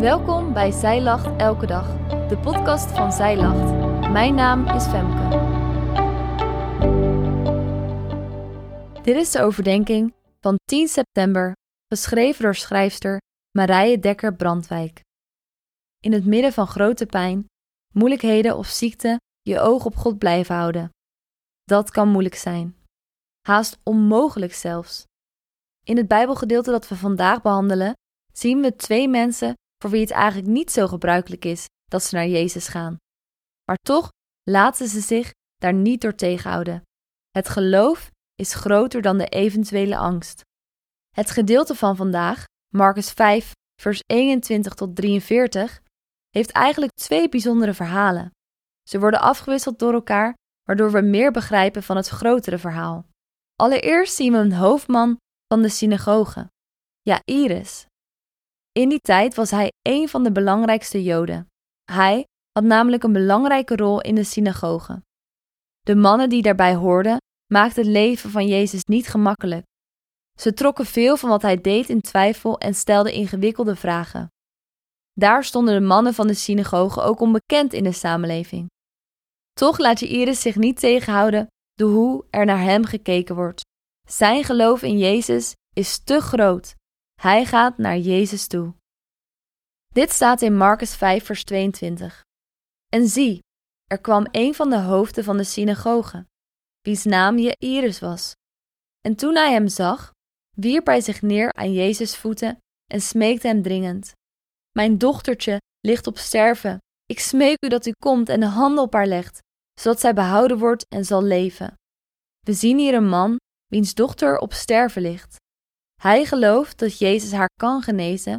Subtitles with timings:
[0.00, 1.96] Welkom bij Zij Lacht Elke Dag,
[2.28, 3.70] de podcast van Zij Lacht.
[4.10, 5.28] Mijn naam is Femke.
[9.02, 11.52] Dit is de overdenking van 10 september,
[11.86, 13.18] geschreven door schrijfster
[13.50, 15.00] Marije Dekker Brandwijk.
[15.98, 17.44] In het midden van grote pijn,
[17.94, 20.90] moeilijkheden of ziekte je oog op God blijven houden.
[21.64, 22.76] Dat kan moeilijk zijn.
[23.40, 25.04] Haast onmogelijk zelfs.
[25.84, 27.92] In het Bijbelgedeelte dat we vandaag behandelen,
[28.32, 32.26] zien we twee mensen voor wie het eigenlijk niet zo gebruikelijk is dat ze naar
[32.26, 32.96] Jezus gaan.
[33.64, 34.08] Maar toch
[34.42, 36.82] laten ze zich daar niet door tegenhouden.
[37.30, 40.42] Het geloof is groter dan de eventuele angst.
[41.10, 42.44] Het gedeelte van vandaag,
[42.74, 45.80] Marcus 5, vers 21 tot 43,
[46.30, 48.30] heeft eigenlijk twee bijzondere verhalen.
[48.88, 53.06] Ze worden afgewisseld door elkaar, waardoor we meer begrijpen van het grotere verhaal.
[53.56, 56.50] Allereerst zien we een hoofdman van de synagoge,
[57.00, 57.86] Jairus.
[58.72, 61.46] In die tijd was hij een van de belangrijkste Joden.
[61.92, 65.02] Hij had namelijk een belangrijke rol in de synagoge.
[65.80, 67.16] De mannen die daarbij hoorden,
[67.52, 69.64] maakten het leven van Jezus niet gemakkelijk.
[70.38, 74.28] Ze trokken veel van wat hij deed in twijfel en stelden ingewikkelde vragen.
[75.12, 78.68] Daar stonden de mannen van de synagoge ook onbekend in de samenleving.
[79.52, 83.60] Toch laat Iris zich niet tegenhouden door hoe er naar hem gekeken wordt.
[84.08, 86.74] Zijn geloof in Jezus is te groot.
[87.20, 88.74] Hij gaat naar Jezus toe.
[89.88, 92.22] Dit staat in Marcus 5, vers 22.
[92.88, 93.38] En zie,
[93.84, 96.26] er kwam een van de hoofden van de synagoge,
[96.80, 98.32] wiens naam Jairus was.
[99.00, 100.10] En toen hij hem zag,
[100.56, 102.58] wierp hij zich neer aan Jezus' voeten
[102.92, 104.12] en smeekte hem dringend.
[104.70, 106.78] Mijn dochtertje ligt op sterven.
[107.06, 109.38] Ik smeek u dat u komt en de handen op haar legt,
[109.80, 111.74] zodat zij behouden wordt en zal leven.
[112.40, 115.39] We zien hier een man wiens dochter op sterven ligt.
[116.00, 118.38] Hij gelooft dat Jezus haar kan genezen,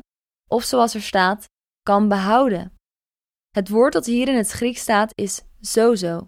[0.50, 1.46] of zoals er staat,
[1.82, 2.74] kan behouden.
[3.50, 6.26] Het woord dat hier in het Grieks staat is sozo.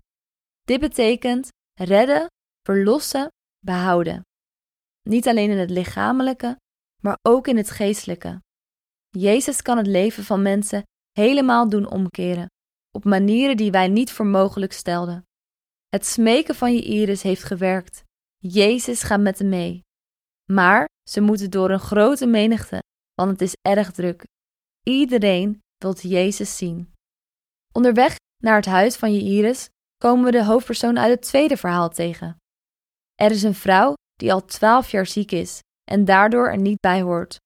[0.62, 2.28] Dit betekent redden,
[2.62, 3.28] verlossen,
[3.60, 4.22] behouden.
[5.02, 6.58] Niet alleen in het lichamelijke,
[7.02, 8.42] maar ook in het geestelijke.
[9.10, 12.48] Jezus kan het leven van mensen helemaal doen omkeren,
[12.92, 15.24] op manieren die wij niet voor mogelijk stelden.
[15.88, 18.04] Het smeken van je iris heeft gewerkt.
[18.38, 19.84] Jezus gaat met hem mee.
[20.52, 22.80] Maar ze moeten door een grote menigte,
[23.14, 24.24] want het is erg druk.
[24.84, 26.94] Iedereen wil Jezus zien.
[27.74, 29.68] Onderweg naar het huis van Jairus
[29.98, 32.38] komen we de hoofdpersoon uit het tweede verhaal tegen.
[33.16, 35.60] Er is een vrouw die al twaalf jaar ziek is
[35.92, 37.38] en daardoor er niet bij hoort.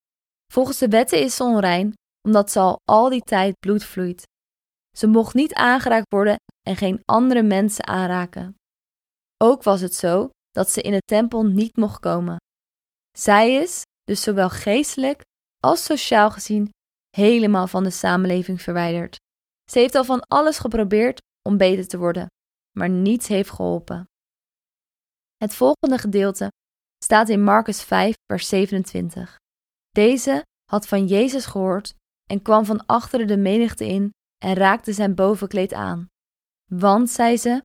[0.54, 1.94] Volgens de wetten is ze onrein,
[2.28, 4.24] omdat ze al al die tijd bloed vloeit.
[4.98, 6.36] Ze mocht niet aangeraakt worden
[6.68, 8.56] en geen andere mensen aanraken.
[9.44, 12.38] Ook was het zo dat ze in de tempel niet mocht komen.
[13.18, 15.22] Zij is, dus zowel geestelijk
[15.60, 16.70] als sociaal gezien,
[17.10, 19.16] helemaal van de samenleving verwijderd.
[19.72, 22.28] Ze heeft al van alles geprobeerd om beter te worden,
[22.78, 24.06] maar niets heeft geholpen.
[25.38, 26.52] Het volgende gedeelte
[27.04, 29.36] staat in Marcus 5, vers 27.
[29.90, 31.94] Deze had van Jezus gehoord
[32.30, 36.08] en kwam van achteren de menigte in en raakte zijn bovenkleed aan.
[36.72, 37.62] Want, zei ze,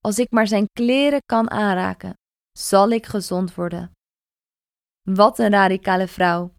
[0.00, 2.14] als ik maar zijn kleren kan aanraken,
[2.58, 3.93] zal ik gezond worden.
[5.10, 6.54] Wat een radicale vrouw.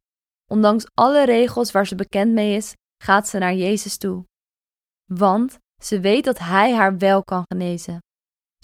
[0.51, 2.73] Ondanks alle regels waar ze bekend mee is,
[3.03, 4.25] gaat ze naar Jezus toe.
[5.11, 7.99] Want ze weet dat Hij haar wel kan genezen.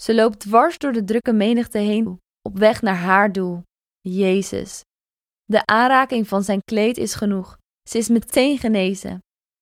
[0.00, 3.62] Ze loopt dwars door de drukke menigte heen op weg naar haar doel,
[4.00, 4.84] Jezus.
[5.44, 7.56] De aanraking van zijn kleed is genoeg.
[7.88, 9.18] Ze is meteen genezen.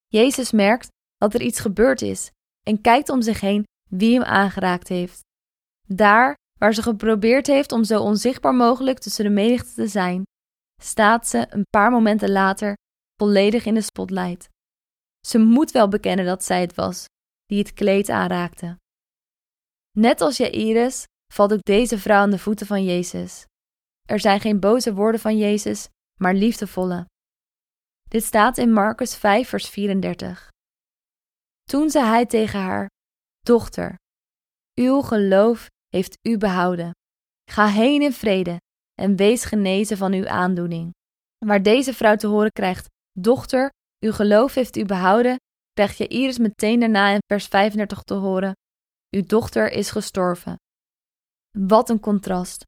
[0.07, 2.31] Jezus merkt dat er iets gebeurd is
[2.67, 5.21] en kijkt om zich heen wie hem aangeraakt heeft.
[5.87, 10.23] Daar waar ze geprobeerd heeft om zo onzichtbaar mogelijk tussen de menigte te zijn,
[10.83, 12.75] staat ze een paar momenten later
[13.17, 14.49] volledig in de spotlight.
[15.27, 17.05] Ze moet wel bekennen dat zij het was
[17.47, 18.79] die het kleed aanraakte.
[19.99, 23.45] Net als Jairus valt ook deze vrouw aan de voeten van Jezus.
[24.09, 25.89] Er zijn geen boze woorden van Jezus,
[26.21, 27.07] maar liefdevolle.
[28.09, 30.49] Dit staat in Marcus 5, vers 34.
[31.63, 32.89] Toen zei hij tegen haar:
[33.41, 33.95] Dochter,
[34.75, 36.91] uw geloof heeft u behouden.
[37.51, 38.61] Ga heen in vrede
[38.95, 40.91] en wees genezen van uw aandoening.
[41.47, 43.71] Waar deze vrouw te horen krijgt: Dochter,
[44.05, 45.37] uw geloof heeft u behouden,
[45.73, 48.53] krijgt je Iris meteen daarna in vers 35 te horen:
[49.17, 50.57] Uw dochter is gestorven.
[51.59, 52.63] Wat een contrast.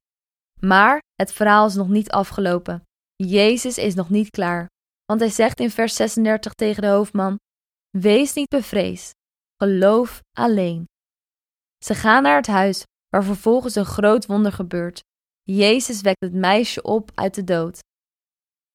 [0.61, 2.83] Maar het verhaal is nog niet afgelopen.
[3.15, 4.67] Jezus is nog niet klaar.
[5.05, 7.37] Want hij zegt in vers 36 tegen de hoofdman:
[7.91, 9.11] Wees niet bevreesd,
[9.57, 10.85] geloof alleen.
[11.85, 15.00] Ze gaan naar het huis, waar vervolgens een groot wonder gebeurt.
[15.43, 17.79] Jezus wekt het meisje op uit de dood.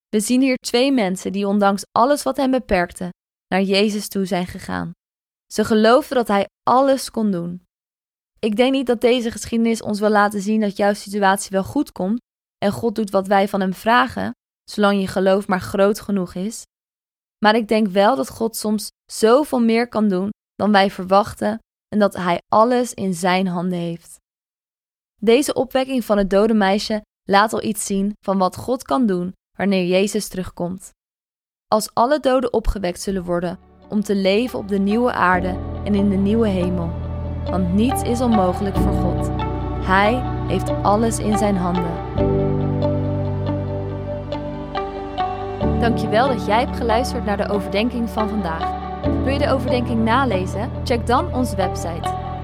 [0.10, 3.10] We zien hier twee mensen die ondanks alles wat hen beperkte,
[3.48, 4.92] naar Jezus toe zijn gegaan.
[5.54, 7.64] Ze geloofden dat Hij alles kon doen.
[8.40, 11.92] Ik denk niet dat deze geschiedenis ons wil laten zien dat jouw situatie wel goed
[11.92, 12.20] komt
[12.58, 14.32] en God doet wat wij van Hem vragen,
[14.64, 16.64] zolang je geloof maar groot genoeg is.
[17.46, 22.00] Maar ik denk wel dat God soms zoveel meer kan doen dan wij verwachten en
[22.00, 24.18] dat Hij alles in Zijn handen heeft.
[25.22, 29.34] Deze opwekking van het dode meisje laat al iets zien van wat God kan doen
[29.58, 30.90] wanneer Jezus terugkomt.
[31.68, 33.60] Als alle doden opgewekt zullen worden
[33.90, 36.92] om te leven op de nieuwe aarde en in de nieuwe hemel.
[37.44, 39.30] Want niets is onmogelijk voor God.
[39.86, 41.96] Hij heeft alles in zijn handen.
[45.80, 48.76] Dankjewel dat jij hebt geluisterd naar de overdenking van vandaag.
[49.24, 50.72] Wil je de overdenking nalezen?
[50.84, 52.27] Check dan onze website.